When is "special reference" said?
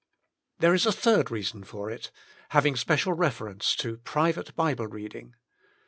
2.75-3.75